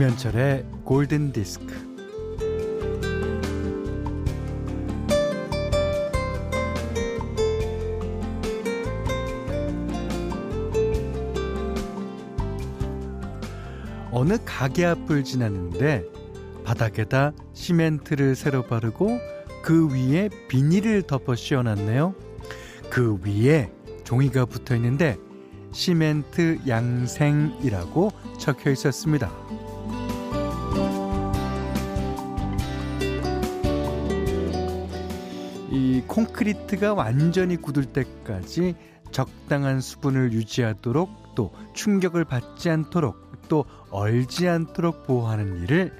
김현철의 0.00 0.64
골든 0.84 1.30
디스크. 1.30 1.66
어느 14.10 14.38
가게 14.46 14.86
앞을 14.86 15.22
지나는데 15.22 16.06
바닥에다 16.64 17.32
시멘트를 17.52 18.36
새로 18.36 18.62
바르고 18.62 19.18
그 19.62 19.86
위에 19.92 20.30
비닐을 20.48 21.02
덮어 21.02 21.34
씌워놨네요. 21.34 22.14
그 22.88 23.18
위에 23.22 23.70
종이가 24.04 24.46
붙어 24.46 24.74
있는데 24.76 25.18
시멘트 25.72 26.60
양생이라고 26.66 28.12
적혀 28.38 28.70
있었습니다. 28.70 29.59
콘크리트가 36.20 36.92
완전히 36.92 37.56
굳을 37.56 37.86
때까지 37.86 38.74
적당한 39.10 39.80
수분을 39.80 40.32
유지하도록 40.32 41.34
또 41.34 41.52
충격을 41.74 42.24
받지 42.24 42.68
않도록 42.68 43.48
또 43.48 43.64
얼지 43.90 44.48
않도록 44.48 45.06
보호하는 45.06 45.62
일을 45.62 45.92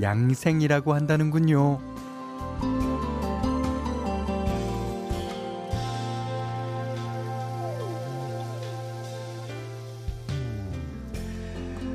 양생이라고 0.00 0.94
한다는군요. 0.94 1.80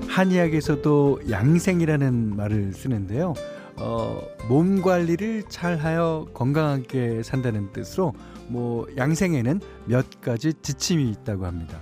한의학에서도 0.08 1.22
양생이라는 1.30 2.36
말을 2.36 2.73
쓰는데요. 2.73 3.34
어, 3.80 4.22
몸 4.50 4.82
관리를 4.82 5.44
잘 5.48 5.78
하여 5.78 6.28
건강하게 6.34 7.24
산다는 7.24 7.72
뜻으로 7.72 8.14
뭐 8.48 8.88
양생에는 8.98 9.62
몇 9.86 10.22
가지 10.22 10.54
지침이 10.62 11.10
있다고 11.12 11.46
합니다. 11.46 11.80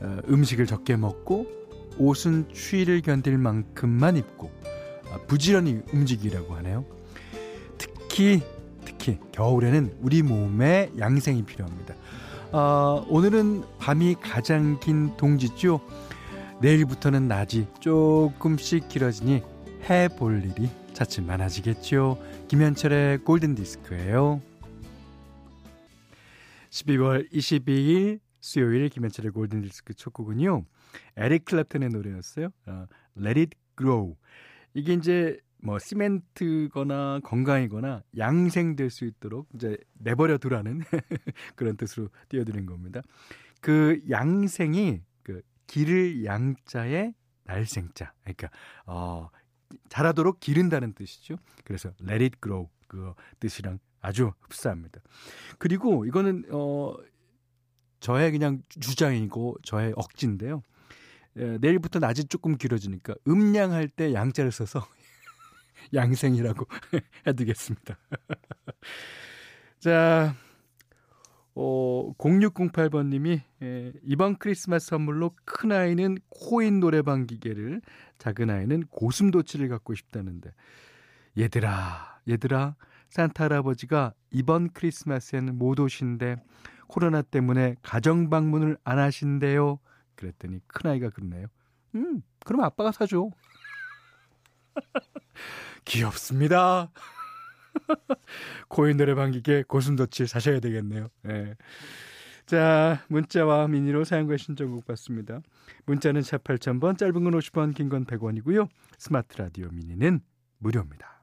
어, 0.00 0.18
음식을 0.28 0.66
적게 0.66 0.96
먹고 0.96 1.46
옷은 1.98 2.48
추위를 2.52 3.02
견딜 3.02 3.38
만큼만 3.38 4.16
입고 4.16 4.50
아, 5.12 5.18
부지런히 5.26 5.80
움직이라고 5.92 6.54
하네요. 6.56 6.84
특히 7.76 8.42
특히 8.84 9.18
겨울에는 9.32 9.96
우리 10.00 10.22
몸에 10.22 10.90
양생이 10.98 11.42
필요합니다. 11.44 11.94
어, 12.52 13.04
오늘은 13.08 13.64
밤이 13.78 14.16
가장 14.20 14.78
긴 14.80 15.16
동지죠. 15.16 15.80
내일부터는 16.60 17.26
낮이 17.26 17.66
조금씩 17.80 18.88
길어지니 18.88 19.42
해볼 19.88 20.44
일이 20.44 20.68
차츰 21.00 21.26
많아지겠죠. 21.26 22.22
김현철의 22.48 23.24
골든디스크예요. 23.24 24.42
12월 26.68 27.32
22일 27.32 28.20
수요일 28.40 28.90
김현철의 28.90 29.30
골든디스크 29.30 29.94
첫 29.94 30.12
곡은요. 30.12 30.66
에릭 31.16 31.46
클랩튼의 31.46 31.90
노래였어요. 31.90 32.48
어, 32.66 32.86
Let 33.16 33.40
It 33.40 33.56
Grow. 33.78 34.14
이게 34.74 34.92
이제 34.92 35.38
뭐 35.62 35.78
시멘트거나 35.78 37.20
건강이거나 37.24 38.02
양생될 38.18 38.90
수 38.90 39.06
있도록 39.06 39.48
이제 39.54 39.78
내버려 39.94 40.36
두라는 40.36 40.82
그런 41.56 41.78
뜻으로 41.78 42.10
띄워드린 42.28 42.66
겁니다. 42.66 43.00
그 43.62 44.02
양생이 44.10 45.00
그 45.22 45.40
기를 45.66 46.26
양자에 46.26 47.14
날생자. 47.44 48.12
그러니까 48.22 48.50
어 48.84 49.30
자라도록 49.88 50.40
기른다는 50.40 50.92
뜻이죠. 50.92 51.36
그래서 51.64 51.92
let 52.02 52.22
it 52.22 52.36
grow 52.42 52.68
그 52.86 53.14
뜻이랑 53.38 53.78
아주 54.00 54.32
흡사합니다. 54.40 55.00
그리고 55.58 56.04
이거는 56.06 56.44
어 56.50 56.94
저의 58.00 58.32
그냥 58.32 58.62
주장이고 58.80 59.56
저의 59.62 59.92
억지인데요. 59.96 60.62
에, 61.36 61.58
내일부터 61.58 61.98
낮이 61.98 62.24
조금 62.24 62.56
길어지니까 62.56 63.14
음양할 63.28 63.88
때 63.88 64.12
양자를 64.12 64.50
써서 64.50 64.86
양생이라고 65.94 66.66
해두겠습니다. 67.26 67.98
자, 69.78 70.34
어, 71.54 72.12
0608번님이 72.18 73.40
예, 73.62 73.92
이번 74.02 74.36
크리스마스 74.36 74.86
선물로 74.88 75.34
큰 75.44 75.72
아이는 75.72 76.18
코인 76.28 76.80
노래방 76.80 77.26
기계를 77.26 77.82
작은 78.18 78.50
아이는 78.50 78.84
고슴도치를 78.90 79.68
갖고 79.68 79.94
싶다는데. 79.94 80.52
얘들아 81.38 82.20
얘들아 82.28 82.76
산타 83.08 83.44
할아버지가 83.44 84.14
이번 84.30 84.70
크리스마스에는 84.70 85.58
못 85.58 85.80
오신대. 85.80 86.36
코로나 86.86 87.22
때문에 87.22 87.76
가정 87.82 88.30
방문을 88.30 88.76
안 88.84 88.98
하신대요. 88.98 89.78
그랬더니 90.16 90.60
큰 90.66 90.90
아이가 90.90 91.10
그러네요. 91.10 91.46
음 91.94 92.22
그럼 92.44 92.62
아빠가 92.62 92.92
사줘. 92.92 93.30
귀엽습니다 95.84 96.90
코인 98.68 98.96
노래방 98.96 99.30
기계 99.30 99.62
고슴도치 99.62 100.26
사셔야 100.26 100.60
되겠네요. 100.60 101.08
네. 101.22 101.54
자, 102.46 103.04
문자와 103.08 103.68
미니로 103.68 104.04
사연과 104.04 104.36
신청곡 104.36 104.84
받습니다. 104.86 105.40
문자는 105.86 106.22
샵 106.22 106.42
8000번, 106.42 106.98
짧은 106.98 107.12
건 107.12 107.32
50원, 107.34 107.74
긴 107.74 107.88
건 107.88 108.04
100원이고요. 108.06 108.68
스마트 108.98 109.36
라디오 109.40 109.68
미니는 109.70 110.20
무료입니다. 110.58 111.22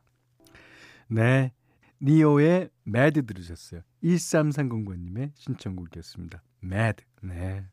네. 1.10 1.52
Ne-Yo의 2.02 2.70
Mad 2.84 3.26
들으셨어요. 3.26 3.82
1330번님의 4.04 5.32
신청곡이었습니다. 5.36 6.44
Mad. 6.62 7.04
네. 7.24 7.66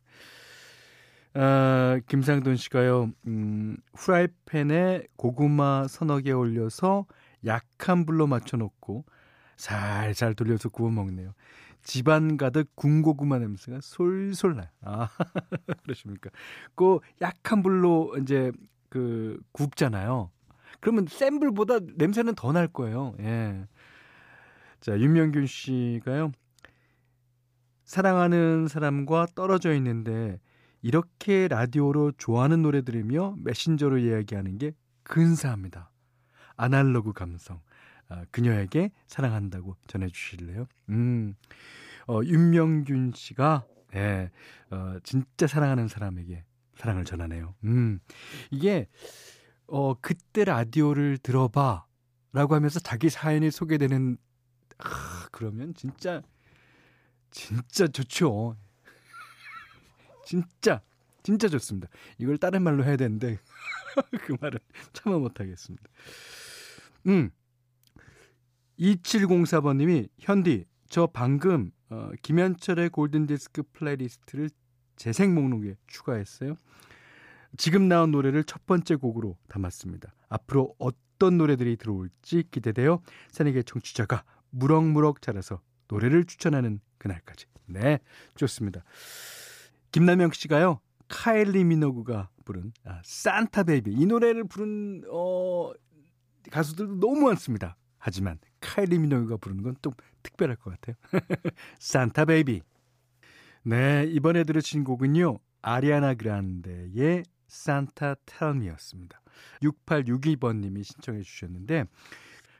아, 1.35 2.01
김상돈 2.09 2.57
씨가요, 2.57 3.11
음, 3.27 3.77
후라이팬에 3.97 5.03
고구마 5.17 5.89
서너 5.89 6.21
개 6.21 6.31
올려서 6.33 7.07
약한 7.47 8.07
불로 8.07 8.27
맞춰놓고 8.27 9.05
살살 9.57 10.35
돌려서 10.35 10.69
구워 10.69 10.91
먹네요. 10.91 11.33
집안 11.83 12.37
가득 12.37 12.75
군고구마 12.77 13.39
냄새가 13.39 13.81
솔솔 13.83 14.57
나요. 14.57 14.69
아, 14.83 15.09
그러십니까? 15.85 16.31
그 16.75 16.99
약한 17.21 17.63
불로 17.63 18.15
이제 18.21 18.51
그 18.89 19.39
굽잖아요. 19.53 20.31
그러면 20.81 21.07
센 21.09 21.39
불보다 21.41 21.79
냄새는 21.97 22.35
더 22.35 22.53
날 22.53 22.69
거예요. 22.69 23.15
예. 23.21 23.67
자, 24.81 24.99
윤명균 24.99 25.47
씨가요. 25.47 26.33
사랑하는 27.85 28.67
사람과 28.69 29.27
떨어져 29.35 29.75
있는데 29.75 30.41
이렇게 30.83 31.49
라디오로 31.49 32.13
좋아하는 32.19 32.63
노래 32.63 32.83
들으며 32.83 33.35
메신저로 33.39 33.99
이야기하는 33.99 34.59
게 34.59 34.73
근사합니다. 35.03 35.91
아날로그 36.57 37.13
감성. 37.13 37.61
아, 38.09 38.25
그녀에게 38.31 38.91
사랑한다고 39.07 39.77
전해주실래요? 39.87 40.67
음, 40.91 41.35
어, 42.07 42.21
윤명균 42.23 43.13
씨가, 43.15 43.67
예, 43.95 44.31
어, 44.71 44.99
진짜 45.03 45.47
사랑하는 45.47 45.89
사람에게 45.89 46.45
사랑을 46.77 47.05
전하네요. 47.05 47.55
음, 47.65 48.01
이게, 48.51 48.89
어, 49.67 49.95
그때 49.95 50.45
라디오를 50.45 51.19
들어봐. 51.19 51.87
라고 52.33 52.55
하면서 52.57 52.81
자기 52.81 53.11
사연이 53.11 53.51
소개되는, 53.51 54.19
아, 54.79 55.29
그러면 55.31 55.73
진짜, 55.75 56.21
진짜 57.31 57.87
좋죠. 57.87 58.57
진짜, 60.27 60.83
진짜 61.23 61.49
좋습니다. 61.49 61.89
이걸 62.19 62.39
다른 62.39 62.63
말로 62.63 62.85
해야 62.85 62.97
되는데, 62.97 63.39
그 64.27 64.37
말은 64.41 64.59
차마 64.93 65.19
못하겠습니다. 65.19 65.85
음. 67.07 67.31
2704번 68.79 69.77
님이 69.77 70.09
현디 70.19 70.65
저 70.89 71.07
방금 71.07 71.71
어, 71.91 72.11
김현철의 72.23 72.91
골든디스크 72.91 73.63
플레이리스트를 73.73 74.51
재생 74.97 75.35
목록에 75.35 75.77
추가했어요. 75.87 76.57
지금 77.57 77.89
나온 77.89 78.11
노래를 78.11 78.45
첫 78.45 78.67
번째 78.67 78.97
곡으로 78.97 79.37
담았습니다. 79.49 80.13
앞으로 80.29 80.75
어떤 80.79 81.39
노래들이 81.39 81.77
들어올지 81.77 82.45
기대되어 82.51 83.01
새내기 83.31 83.63
청취자가 83.65 84.25
무럭무럭 84.51 85.23
자라서 85.23 85.61
노래를 85.89 86.25
추천하는 86.25 86.81
그날까지. 86.99 87.47
네, 87.67 88.01
좋습니다. 88.37 88.83
김남영 89.93 90.33
씨가요. 90.33 90.81
카일리 91.09 91.65
미노그가 91.65 92.31
부른 92.45 92.73
아, 92.85 93.01
Santa 93.05 93.65
Baby 93.65 93.93
이 93.93 94.07
노래를 94.07 94.45
부른 94.45 95.05
어 95.11 95.71
가수들도 96.51 96.97
너무 97.01 97.27
많습니다. 97.27 97.77
하지만 97.99 98.39
카일리 98.61 98.99
미노그가 98.99 99.39
부르는 99.39 99.63
건 99.63 99.75
또 99.83 99.93
특별할 100.23 100.57
것 100.57 100.79
같아요. 100.81 100.97
Santa 101.79 102.25
Baby. 102.25 102.63
네, 103.65 104.05
이번에 104.09 104.45
들으신 104.45 104.85
곡은요. 104.85 105.39
아리아나 105.63 106.15
그란데의 106.15 107.25
Santa 107.47 108.17
Tell 108.27 108.46
Me였습니다. 108.46 109.21
6862번님이 109.63 110.85
신청해 110.85 111.23
주셨는데 111.23 111.85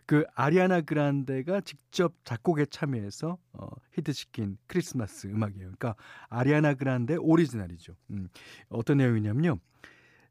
그 0.07 0.25
아리아나 0.35 0.83
그란데가 0.83 1.63
직접 1.63 2.15
작곡에 2.25 2.67
참여해서 2.67 3.39
어, 3.55 3.69
히트시킨 3.93 4.59
크리스마스 4.67 5.27
음악이에요. 5.27 5.73
그러니까 5.77 5.95
아리아나 6.29 6.75
그란데 6.75 7.17
오리지널이죠. 7.17 7.95
음, 8.11 8.29
어떤 8.69 8.99
내용이냐면요. 8.99 9.59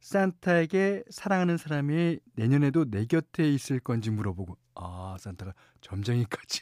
산타에게 0.03 1.03
사랑하는 1.09 1.57
사람이 1.57 2.19
내년에도 2.35 2.83
내 2.83 3.05
곁에 3.05 3.49
있을 3.49 3.79
건지 3.79 4.11
물어보고 4.11 4.57
아 4.75 5.15
산타가 5.17 5.53
점쟁이까지 5.79 6.59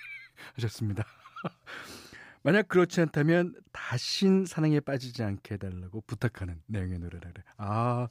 하셨습니다. 0.56 1.04
만약 2.42 2.66
그렇지 2.68 3.02
않다면 3.02 3.54
다신 3.72 4.46
사랑에 4.46 4.80
빠지지 4.80 5.22
않게 5.22 5.56
해달라고 5.56 6.00
부탁하는 6.06 6.62
내용의 6.66 7.00
노래라 7.00 7.30
그래. 7.30 7.44
아 7.58 8.08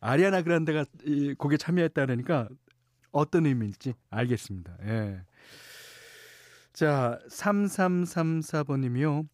아리아나 0.00 0.40
그란데가 0.40 0.86
이 1.04 1.34
곡에 1.34 1.58
참여했다 1.58 2.06
그러니까 2.06 2.48
어떤 3.12 3.44
의미일지 3.44 3.92
알겠습니다. 4.08 4.78
예. 4.84 5.20
자, 6.72 7.18
3334번님이요. 7.28 9.28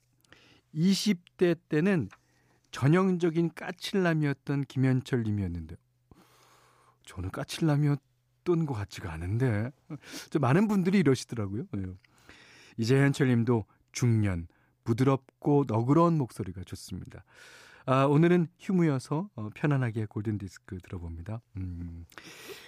20대 0.74 1.56
때는 1.68 2.08
전형적인 2.70 3.52
까칠남이었던 3.54 4.64
김현철 4.64 5.22
님이었는데, 5.24 5.76
저는 7.04 7.30
까칠남이었던 7.30 8.66
것 8.66 8.74
같지가 8.74 9.12
않은데, 9.12 9.70
많은 10.40 10.68
분들이 10.68 10.98
이러시더라고요. 10.98 11.64
예. 11.76 11.86
이제 12.76 13.00
현철 13.00 13.28
님도 13.28 13.66
중년, 13.92 14.46
부드럽고 14.84 15.64
너그러운 15.66 16.16
목소리가 16.18 16.62
좋습니다. 16.64 17.24
아, 17.86 18.04
오늘은 18.04 18.48
휴무여서 18.58 19.30
어, 19.34 19.50
편안하게 19.54 20.06
골든 20.06 20.38
디스크 20.38 20.78
들어봅니다. 20.78 21.40
음, 21.56 22.04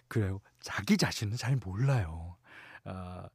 그래요. 0.09 0.41
자기 0.61 0.97
자신은 0.97 1.37
잘 1.37 1.57
몰라요. 1.57 2.37
아, 2.85 3.29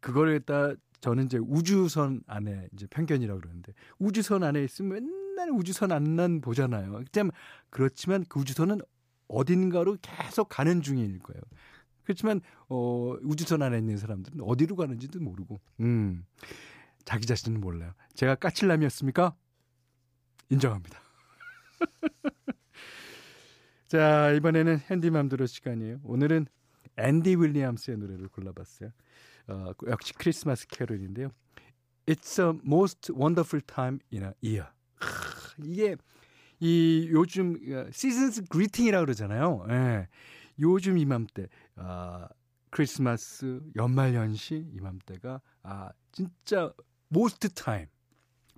그걸 0.00 0.38
갖다 0.40 0.78
저는 1.00 1.26
이제 1.26 1.38
우주선 1.38 2.22
안에 2.26 2.68
이제 2.72 2.86
편견이라고 2.86 3.40
그러는데 3.40 3.72
우주선 3.98 4.42
안에 4.42 4.62
있으면 4.64 5.25
맨날 5.36 5.50
우주선 5.50 5.92
안만 5.92 6.40
보잖아요. 6.40 7.04
그렇지만 7.70 8.24
그 8.28 8.40
우주선은 8.40 8.80
어딘가로 9.28 9.98
계속 10.00 10.48
가는 10.48 10.80
중일 10.80 11.18
거예요. 11.18 11.40
그렇지만 12.04 12.40
어 12.68 13.16
우주선 13.22 13.62
안에 13.62 13.78
있는 13.78 13.98
사람들은 13.98 14.40
어디로 14.40 14.76
가는지도 14.76 15.20
모르고 15.20 15.60
음. 15.80 16.24
자기 17.04 17.26
자신은 17.26 17.60
몰라요. 17.60 17.92
제가 18.14 18.36
까칠남이었습니까? 18.36 19.34
인정합니다. 20.48 21.00
자, 23.88 24.32
이번에는 24.32 24.78
핸디맘대로 24.90 25.46
시간이에요. 25.46 26.00
오늘은 26.02 26.46
앤디 26.96 27.36
윌리엄스의 27.36 27.98
노래를 27.98 28.28
골라봤어요. 28.28 28.90
어, 29.48 29.72
역시 29.86 30.14
크리스마스 30.14 30.66
캐롤인데요. 30.66 31.30
It's 32.06 32.42
a 32.42 32.58
most 32.64 33.12
wonderful 33.12 33.62
time 33.64 34.00
in 34.12 34.24
a 34.24 34.32
year. 34.42 34.75
이게 35.62 35.96
이 36.60 37.08
요즘 37.10 37.56
시즌스 37.92 38.44
그리팅이라고 38.48 39.04
그러잖아요. 39.04 39.66
예. 39.70 40.08
요즘 40.58 40.96
이맘때 40.96 41.48
아, 41.76 42.28
크리스마스 42.70 43.60
연말 43.76 44.14
연시 44.14 44.66
이맘때가 44.72 45.40
아 45.62 45.90
진짜 46.12 46.72
most 47.14 47.48
time, 47.54 47.88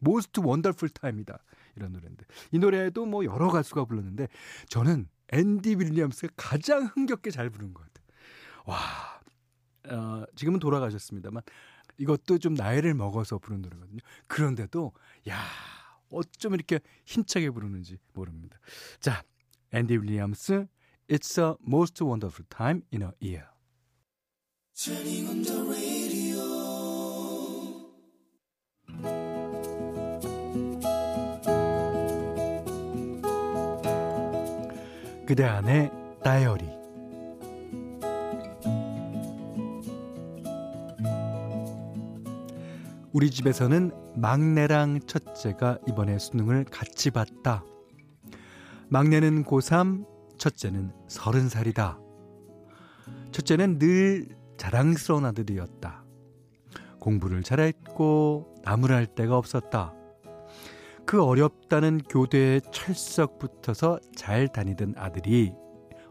most 0.02 0.40
wonderful 0.40 0.92
time이다. 0.92 1.38
이런 1.76 1.92
노래인데 1.92 2.24
이 2.52 2.58
노래도 2.58 3.06
뭐 3.06 3.24
여러 3.24 3.48
가수가 3.48 3.84
불렀는데 3.84 4.28
저는 4.68 5.08
앤디 5.30 5.76
윌리엄스가 5.76 6.32
가장 6.36 6.86
흥겹게 6.86 7.30
잘 7.30 7.50
부른 7.50 7.74
것 7.74 7.82
같아요. 7.82 8.06
와, 8.64 9.20
어, 9.90 10.24
지금은 10.34 10.58
돌아가셨습니다만 10.60 11.42
이것도 11.98 12.38
좀 12.38 12.54
나이를 12.54 12.94
먹어서 12.94 13.38
부른 13.38 13.62
노래거든요. 13.62 13.98
그런데도 14.26 14.92
야 15.28 15.38
어쩜 16.10 16.54
이렇게 16.54 16.80
힘차게 17.04 17.50
부르는지 17.50 17.98
모릅니다. 18.12 18.58
자, 19.00 19.22
앤디 19.72 19.96
윌리엄스 19.96 20.66
It's 21.08 21.38
a 21.38 21.56
most 21.66 22.04
wonderful 22.04 22.46
time 22.50 22.82
in 22.92 23.02
a 23.02 23.12
year. 23.22 23.46
그대 35.26 35.44
안의 35.44 35.90
다이어리 36.24 36.77
우리 43.18 43.32
집에서는 43.32 43.90
막내랑 44.14 45.00
첫째가 45.08 45.80
이번에 45.88 46.20
수능을 46.20 46.66
같이 46.66 47.10
봤다. 47.10 47.64
막내는 48.90 49.42
고3, 49.42 50.06
첫째는 50.38 50.92
서른 51.08 51.48
살이다. 51.48 51.98
첫째는 53.32 53.80
늘 53.80 54.28
자랑스러운 54.56 55.24
아들이었다. 55.24 56.04
공부를 57.00 57.42
잘했고 57.42 58.54
나무랄 58.62 59.06
데가 59.06 59.36
없었다. 59.36 59.92
그 61.04 61.20
어렵다는 61.20 62.02
교대에 62.08 62.60
철썩 62.70 63.40
붙어서 63.40 63.98
잘 64.14 64.46
다니던 64.46 64.94
아들이 64.96 65.52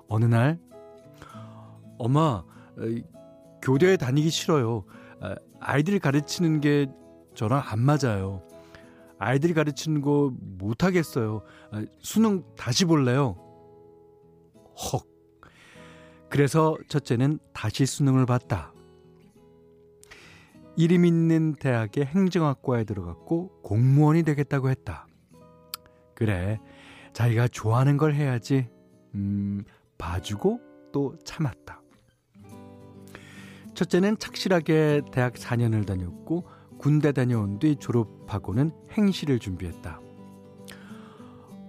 어느 0.10 0.26
날 0.26 0.60
엄마 2.00 2.44
교대에 3.62 3.96
다니기 3.96 4.30
싫어요. 4.30 4.84
아, 5.60 5.74
아이들 5.74 6.00
가르치는 6.00 6.62
게 6.62 6.88
저랑 7.36 7.62
안 7.66 7.80
맞아요. 7.80 8.42
아이들이 9.20 9.54
가르치는 9.54 10.02
거 10.02 10.32
못하겠어요. 10.40 11.42
아, 11.72 11.84
수능 12.00 12.44
다시 12.56 12.86
볼래요. 12.86 13.36
헉. 14.94 15.04
그래서 16.30 16.78
첫째는 16.88 17.40
다시 17.54 17.86
수능을 17.86 18.26
봤다. 18.26 18.74
이름 20.76 21.06
있는 21.06 21.56
대학의 21.56 22.06
행정학과에 22.06 22.84
들어갔고 22.84 23.62
공무원이 23.64 24.24
되겠다고 24.24 24.70
했다. 24.70 25.08
그래, 26.14 26.60
자기가 27.14 27.48
좋아하는 27.48 27.98
걸 27.98 28.14
해야지. 28.14 28.70
음, 29.16 29.64
봐주고 29.98 30.60
또 30.92 31.18
참았다. 31.24 31.82
첫째는 33.78 34.18
착실하게 34.18 35.04
대학 35.12 35.36
4년을 35.36 35.86
다녔고 35.86 36.46
군대 36.80 37.12
다녀온 37.12 37.60
뒤 37.60 37.76
졸업하고는 37.76 38.72
행시를 38.94 39.38
준비했다. 39.38 40.00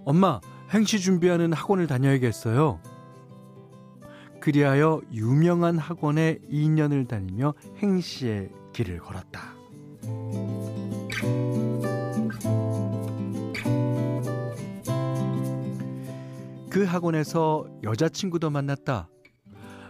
엄마, 0.06 0.40
행시 0.70 1.00
준비하는 1.00 1.52
학원을 1.52 1.86
다녀야겠어요. 1.86 2.80
그리하여 4.40 5.02
유명한 5.12 5.76
학원에 5.76 6.38
2년을 6.50 7.06
다니며 7.08 7.52
행시에 7.76 8.48
길을 8.72 9.00
걸었다. 9.00 9.52
그 16.70 16.84
학원에서 16.86 17.66
여자친구도 17.82 18.48
만났다. 18.48 19.10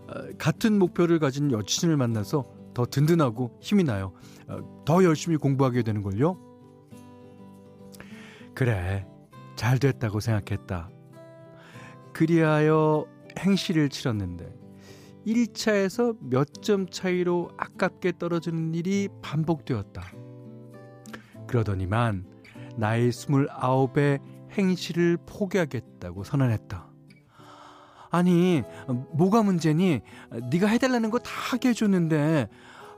어, 0.08 0.36
같은 0.38 0.78
목표를 0.78 1.18
가진 1.18 1.50
여친을 1.52 1.96
만나서 1.96 2.46
더 2.74 2.86
든든하고 2.86 3.58
힘이 3.60 3.84
나요. 3.84 4.12
어, 4.48 4.82
더 4.84 5.04
열심히 5.04 5.36
공부하게 5.36 5.82
되는 5.82 6.02
걸요? 6.02 6.38
그래, 8.54 9.06
잘 9.56 9.78
됐다고 9.78 10.20
생각했다. 10.20 10.90
그리하여 12.12 13.06
행시를 13.38 13.88
치렀는데 13.88 14.52
1차에서 15.26 16.16
몇 16.20 16.48
점 16.62 16.88
차이로 16.88 17.50
아깝게 17.56 18.12
떨어지는 18.18 18.74
일이 18.74 19.08
반복되었다. 19.22 20.02
그러더니만 21.46 22.26
나이 22.76 23.08
29에 23.10 24.20
행시를 24.52 25.18
포기하겠다고 25.26 26.24
선언했다. 26.24 26.87
아니, 28.10 28.62
뭐가 29.12 29.42
문제니? 29.42 30.00
네가 30.50 30.66
해달라는 30.66 31.10
거 31.10 31.18
다 31.18 31.30
하게 31.30 31.70
해줬는데 31.70 32.48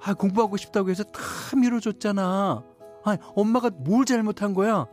아, 0.04 0.14
공부하고 0.14 0.56
싶다고 0.56 0.90
해서 0.90 1.02
다 1.04 1.20
밀어줬잖아. 1.56 2.62
아, 3.04 3.16
엄마가 3.34 3.70
뭘 3.70 4.04
잘못한 4.04 4.54
거야? 4.54 4.86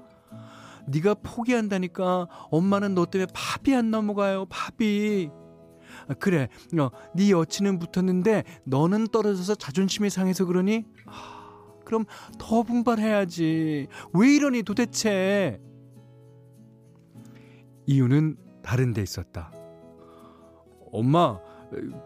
네가 0.88 1.16
포기한다니까 1.16 2.28
엄마는 2.50 2.96
너 2.96 3.06
때문에 3.06 3.32
밥이 3.34 3.76
안 3.76 3.92
넘어가요. 3.92 4.46
밥이. 4.50 5.30
아, 6.10 6.14
그래, 6.20 6.48
어, 6.80 6.90
네 7.16 7.32
여친은 7.32 7.80
붙었는데 7.80 8.44
너는 8.64 9.08
떨어져서 9.08 9.56
자존심이 9.56 10.10
상해서 10.10 10.46
그러니? 10.46 10.86
아, 11.06 11.64
그럼 11.86 12.06
더 12.40 12.64
분발해야지. 12.64 13.88
왜 14.14 14.36
이러니 14.36 14.64
도대체? 14.64 15.60
이유는 17.86 18.38
다른 18.64 18.94
데 18.94 19.02
있었다. 19.02 19.52
엄마 20.98 21.40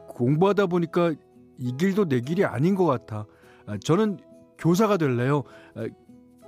공부하다 0.09 0.67
보니까 0.67 1.13
이 1.57 1.77
길도 1.77 2.09
내 2.09 2.19
길이 2.19 2.43
아닌 2.43 2.75
것 2.75 2.85
같아. 2.85 3.25
아, 3.65 3.77
저는 3.77 4.19
교사가 4.57 4.97
될래요. 4.97 5.43
아, 5.75 5.87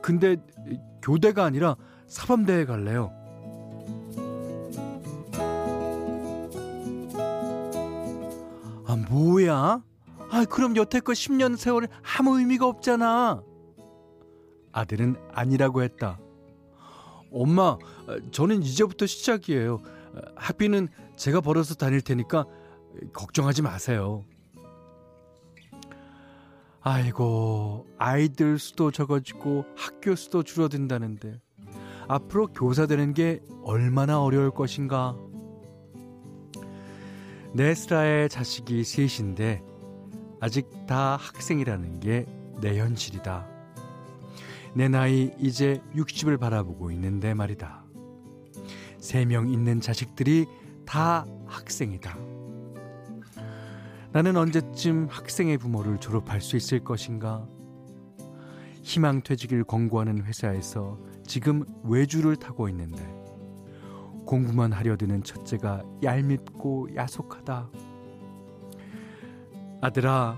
근데 0.02 0.36
교대가 1.02 1.46
아니라 1.46 1.76
사범대에 2.08 2.66
갈래요. 2.66 3.12
아 8.86 8.96
뭐야? 9.10 9.82
아 10.30 10.46
그럼 10.50 10.76
여태껏 10.76 11.16
10년 11.16 11.56
세월 11.56 11.88
아무 12.18 12.40
의미가 12.40 12.68
없잖아. 12.68 13.42
아들은 14.74 15.16
아니라고 15.32 15.84
했다. 15.84 16.20
엄마, 17.32 17.78
저는 18.32 18.62
이제부터 18.62 19.06
시작이에요. 19.06 19.82
학비는 20.36 20.88
제가 21.16 21.42
벌어서 21.42 21.76
다닐 21.76 22.02
테니까 22.02 22.46
걱정하지 23.14 23.62
마세요. 23.62 24.24
아이고, 26.82 27.88
아이들 27.98 28.60
수도 28.60 28.92
적어지고 28.92 29.66
학교 29.76 30.16
수도 30.16 30.44
줄어든다는데 30.44 31.40
앞으로 32.08 32.48
교사 32.48 32.86
되는 32.86 33.14
게 33.14 33.42
얼마나 33.64 34.22
어려울 34.22 34.52
것인가. 34.52 35.16
네스라의 37.54 38.30
자식이 38.30 38.84
셋인데 38.84 39.64
아직 40.42 40.68
다 40.88 41.16
학생이라는 41.16 42.00
게 42.00 42.44
내 42.64 42.80
현실이다. 42.80 43.46
내 44.74 44.88
나이 44.88 45.32
이제 45.38 45.82
60을 45.96 46.40
바라보고 46.40 46.92
있는데 46.92 47.34
말이다. 47.34 47.83
세 49.04 49.26
명 49.26 49.50
있는 49.50 49.82
자식들이 49.82 50.46
다 50.86 51.26
학생이다. 51.46 52.18
나는 54.14 54.38
언제쯤 54.38 55.08
학생의 55.10 55.58
부모를 55.58 55.98
졸업할 55.98 56.40
수 56.40 56.56
있을 56.56 56.80
것인가? 56.86 57.46
희망퇴직을 58.82 59.66
권고하는 59.66 60.24
회사에서 60.24 60.98
지금 61.26 61.66
외주를 61.84 62.38
타고 62.38 62.70
있는데 62.70 63.04
공부만 64.26 64.72
하려 64.72 64.96
드는 64.96 65.24
첫째가 65.24 65.84
얄밉고 66.02 66.96
야속하다. 66.96 67.70
아들아, 69.82 70.38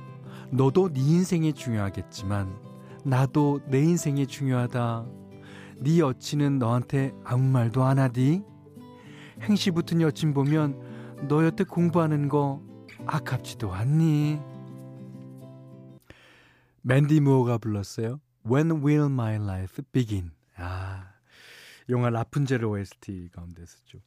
너도 0.50 0.91
네 0.91 1.01
인생이 1.01 1.53
중요하겠지만 1.53 2.51
나도 3.03 3.60
내 3.67 3.79
인생이 3.79 4.25
중요하다. 4.25 5.05
네 5.81 6.00
여친은 6.00 6.57
너한테 6.57 7.13
아무 7.24 7.43
말도 7.43 7.84
안 7.84 8.00
하디? 8.00 8.41
행시 9.42 9.72
붙은 9.72 10.01
여친 10.01 10.34
보면 10.34 11.27
너 11.27 11.44
여태 11.46 11.63
공부하는 11.63 12.30
거 12.30 12.62
아깝지도 13.06 13.74
않니? 13.74 14.39
맨디 16.82 17.20
무어가 17.20 17.58
불렀어요. 17.58 18.20
When 18.46 18.84
will 18.84 19.06
my 19.06 19.36
life 19.36 19.84
begin? 19.92 20.32
아, 20.56 21.12
영화 21.89 22.10
라푼젤 22.10 22.63
OST 22.63 23.30
가운데 23.34 23.65
서죠 23.65 24.00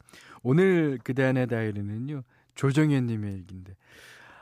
오늘 0.42 0.98
그대 1.02 1.24
안의 1.24 1.48
다이어리는요, 1.48 2.22
조정현 2.54 3.06
님의 3.06 3.34
얘기인데, 3.34 3.74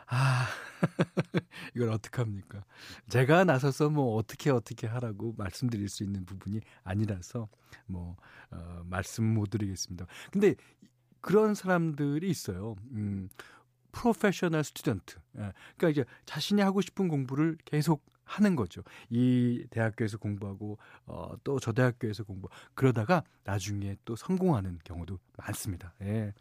아, 0.09 0.47
이걸 1.75 1.91
어떡합니까? 1.91 2.65
제가 3.09 3.45
나서서 3.45 3.91
뭐 3.91 4.17
어떻게 4.17 4.51
어떻게 4.51 4.87
하라고 4.87 5.35
말씀드릴 5.37 5.89
수 5.89 6.05
있는 6.05 6.25
부분이 6.25 6.61
아니라서 6.85 7.49
뭐, 7.87 8.17
어, 8.51 8.83
말씀 8.85 9.25
못 9.25 9.51
드리겠습니다. 9.51 10.07
근데 10.31 10.55
그런 11.21 11.55
사람들이 11.55 12.29
있어요. 12.31 12.77
음, 12.93 13.29
professional 13.93 14.63
student. 14.63 15.17
예. 15.39 15.53
그러니까 15.77 15.89
이제 15.89 16.05
자신이 16.27 16.61
하고 16.61 16.81
싶은 16.81 17.09
공부를 17.09 17.57
계속 17.65 18.05
하는 18.27 18.55
거죠. 18.57 18.83
이 19.09 19.65
대학교에서 19.71 20.19
공부하고 20.19 20.79
어, 21.07 21.33
또 21.45 21.59
저 21.61 21.73
대학교에서 21.73 22.25
공부 22.25 22.49
그러다가 22.75 23.23
나중에 23.45 23.97
또 24.05 24.15
성공하는 24.17 24.79
경우도 24.85 25.19
많습니다. 25.39 25.95
예. 26.03 26.35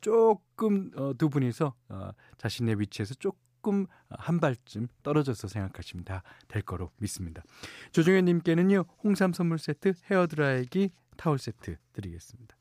조금 0.00 0.90
어, 0.96 1.12
두 1.16 1.28
분이서 1.28 1.74
어, 1.90 2.10
자신의 2.38 2.80
위치에서 2.80 3.14
조금 3.14 3.86
한 4.10 4.40
발쯤 4.40 4.88
떨어져서 5.02 5.48
생각하시면 5.48 6.04
다 6.04 6.22
될 6.48 6.62
거로 6.62 6.90
믿습니다. 6.98 7.42
조정현님께는요 7.92 8.84
홍삼 9.04 9.32
선물 9.32 9.58
세트, 9.58 9.92
헤어 10.10 10.26
드라이기 10.26 10.90
타월 11.16 11.38
세트 11.38 11.76
드리겠습니다. 11.92 12.55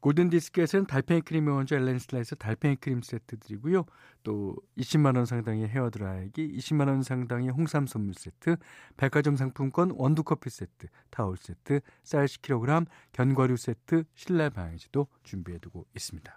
골든 0.00 0.30
디스크에서는 0.30 0.86
달팽이 0.86 1.20
크림의 1.20 1.54
원조 1.54 1.76
엘렌슬라에서 1.76 2.34
달팽이 2.36 2.76
크림 2.76 3.02
세트 3.02 3.38
드리고요. 3.38 3.84
또 4.22 4.56
20만 4.78 5.16
원 5.16 5.26
상당의 5.26 5.68
헤어 5.68 5.90
드라이기, 5.90 6.56
20만 6.56 6.88
원 6.88 7.02
상당의 7.02 7.50
홍삼 7.50 7.86
선물 7.86 8.14
세트, 8.14 8.56
백화점 8.96 9.36
상품권 9.36 9.92
원두 9.92 10.22
커피 10.22 10.48
세트, 10.48 10.88
타월 11.10 11.36
세트, 11.36 11.80
쌀 12.02 12.26
10kg, 12.26 12.86
견과류 13.12 13.56
세트, 13.56 14.04
실내 14.14 14.48
방향지도 14.48 15.06
준비해 15.22 15.58
두고 15.58 15.86
있습니다. 15.94 16.36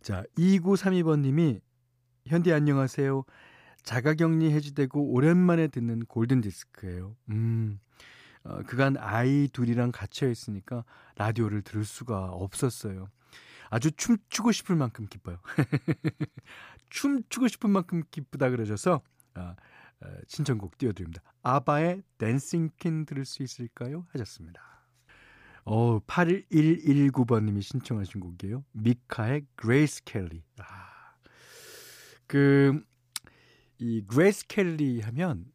자, 0.00 0.22
2932번 0.36 1.20
님이 1.20 1.60
현디 2.26 2.52
안녕하세요. 2.52 3.24
자가격리 3.82 4.50
해지되고 4.52 5.12
오랜만에 5.12 5.68
듣는 5.68 6.04
골든 6.06 6.40
디스크예요. 6.40 7.16
음, 7.30 7.78
어, 8.44 8.62
그간 8.66 8.96
아이 8.98 9.48
둘이랑 9.48 9.90
갇혀 9.92 10.28
있으니까 10.28 10.84
라디오를 11.16 11.62
들을 11.62 11.84
수가 11.84 12.26
없었어요. 12.26 13.08
아주 13.70 13.90
춤추고 13.90 14.52
싶을 14.52 14.76
만큼 14.76 15.06
기뻐요. 15.08 15.38
춤추고 16.90 17.48
싶은 17.48 17.70
만큼 17.70 18.02
기쁘다 18.10 18.50
그러셔서 18.50 19.02
아, 19.34 19.56
아, 20.00 20.06
신청곡 20.28 20.78
띄워드립니다. 20.78 21.22
아바의 21.42 22.02
Dancing 22.18 22.70
Queen 22.78 23.06
들을 23.06 23.24
수 23.24 23.42
있을까요? 23.42 24.06
하셨습니다. 24.10 24.62
어, 25.64 25.98
8119번님이 26.00 27.62
신청하신 27.62 28.20
곡이에요. 28.20 28.64
미카의 28.72 29.46
그레이스 29.56 30.04
켈리. 30.04 30.44
아, 30.58 31.14
그, 32.26 32.84
이 33.78 34.04
그레이스 34.06 34.46
켈리 34.46 35.00
하면 35.00 35.46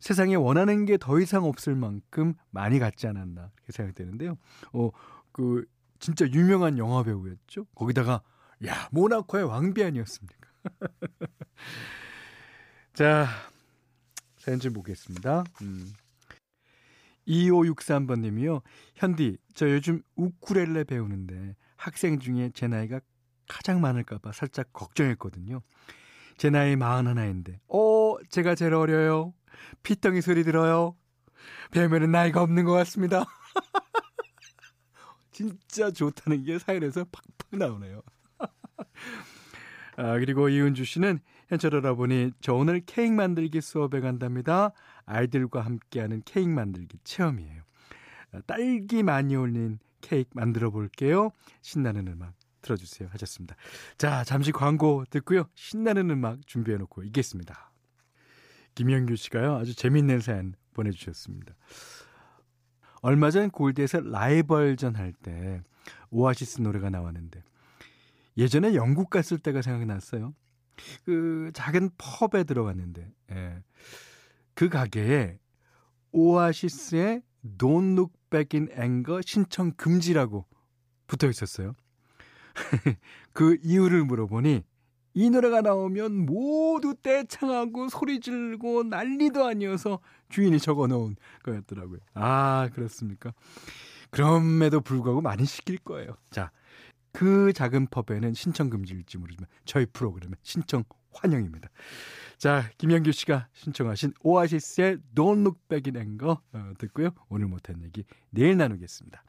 세상에 0.00 0.34
원하는 0.34 0.84
게 0.84 0.96
더 0.98 1.20
이상 1.20 1.44
없을 1.44 1.74
만큼 1.74 2.34
많이 2.50 2.78
갖지 2.78 3.06
않았나 3.06 3.50
이렇게 3.56 3.72
생각되는데요. 3.72 4.36
어, 4.72 4.90
그 5.32 5.64
진짜 5.98 6.26
유명한 6.26 6.78
영화 6.78 7.02
배우였죠. 7.02 7.66
거기다가 7.74 8.22
야 8.66 8.88
모나코의 8.92 9.44
왕비 9.44 9.82
아니었습니까? 9.84 10.48
자 12.94 13.26
사연 14.38 14.58
좀 14.60 14.72
보겠습니다. 14.72 15.44
음. 15.62 15.92
2563번님이요. 17.28 18.62
현디, 18.94 19.36
저 19.54 19.68
요즘 19.70 20.02
우쿠렐레 20.14 20.84
배우는데 20.84 21.56
학생 21.76 22.18
중에 22.20 22.50
제 22.54 22.68
나이가 22.68 23.00
가장 23.48 23.80
많을까봐 23.80 24.32
살짝 24.32 24.72
걱정했거든요. 24.72 25.60
제 26.36 26.50
나이 26.50 26.76
41인데, 26.76 27.58
어, 27.68 28.16
제가 28.30 28.54
제일 28.54 28.74
어려요. 28.74 29.32
피덩이 29.82 30.20
소리 30.20 30.44
들어요. 30.44 30.96
배우면은 31.70 32.10
나이가 32.10 32.42
없는 32.42 32.64
것 32.64 32.72
같습니다. 32.72 33.24
진짜 35.32 35.90
좋다는 35.90 36.44
게 36.44 36.58
사연에서 36.58 37.04
팍팍 37.04 37.58
나오네요. 37.58 38.02
아, 39.96 40.18
그리고 40.18 40.48
이은주 40.48 40.84
씨는 40.84 41.20
현철 41.48 41.74
여러분이 41.74 42.32
저 42.40 42.54
오늘 42.54 42.80
케이크 42.84 43.12
만들기 43.12 43.60
수업에 43.60 44.00
간답니다. 44.00 44.72
아이들과 45.04 45.60
함께하는 45.60 46.22
케이크 46.24 46.48
만들기 46.48 46.98
체험이에요. 47.04 47.62
아, 48.32 48.40
딸기 48.46 49.02
많이 49.02 49.36
올린 49.36 49.78
케이크 50.00 50.30
만들어 50.34 50.70
볼게요. 50.70 51.30
신나는 51.62 52.08
음악 52.08 52.34
들어주세요 52.62 53.08
하셨습니다. 53.12 53.54
자, 53.96 54.24
잠시 54.24 54.52
광고 54.52 55.04
듣고요. 55.10 55.44
신나는 55.54 56.10
음악 56.10 56.46
준비해 56.46 56.76
놓고 56.78 57.04
있겠습니다. 57.04 57.70
김영규 58.76 59.16
씨가요. 59.16 59.56
아주 59.56 59.74
재밌는 59.74 60.20
사연 60.20 60.54
보내주셨습니다. 60.74 61.54
얼마 63.02 63.30
전 63.30 63.50
골드에서 63.50 64.00
라이벌전 64.00 64.94
할 64.94 65.12
때 65.22 65.62
오아시스 66.10 66.60
노래가 66.60 66.90
나왔는데 66.90 67.42
예전에 68.36 68.74
영국 68.74 69.10
갔을 69.10 69.38
때가 69.38 69.62
생각이 69.62 69.86
났어요. 69.86 70.34
그 71.04 71.50
작은 71.54 71.90
펍에 71.96 72.44
들어갔는데 72.44 73.10
예. 73.32 73.62
그 74.54 74.68
가게에 74.68 75.38
오아시스의 76.12 77.22
Don't 77.58 77.92
Look 77.92 78.12
Back 78.30 78.60
in 78.60 78.70
Anger 78.78 79.22
신청 79.24 79.72
금지라고 79.72 80.46
붙어 81.06 81.28
있었어요. 81.30 81.74
그 83.32 83.58
이유를 83.62 84.04
물어보니 84.04 84.64
이 85.16 85.30
노래가 85.30 85.62
나오면 85.62 86.26
모두 86.26 86.94
떼창하고 87.02 87.88
소리 87.88 88.20
지르고 88.20 88.82
난리도 88.82 89.46
아니어서 89.46 89.98
주인이 90.28 90.60
적어 90.60 90.86
놓은 90.86 91.16
거였더라고요. 91.42 92.00
아, 92.12 92.68
그렇습니까? 92.74 93.32
그럼에도 94.10 94.82
불구하고 94.82 95.22
많이 95.22 95.46
시킬 95.46 95.78
거예요. 95.78 96.18
자, 96.30 96.50
그 97.12 97.54
작은 97.54 97.86
펍에는 97.86 98.34
신청 98.34 98.68
금지일지 98.68 99.16
모르지만 99.16 99.48
저희 99.64 99.86
프로그램에 99.86 100.34
신청 100.42 100.84
환영입니다. 101.14 101.70
자, 102.36 102.68
김영규 102.76 103.10
씨가 103.12 103.48
신청하신 103.54 104.12
오아시스의 104.20 104.98
Don't 105.14 105.40
Look 105.40 105.58
Back 105.70 105.90
in 105.94 105.96
Anger 105.96 106.36
어, 106.52 106.72
듣고요. 106.76 107.12
오늘 107.30 107.46
못한 107.46 107.82
얘기 107.82 108.04
내일 108.28 108.58
나누겠습니다. 108.58 109.24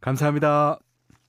감사합니다. 0.00 0.78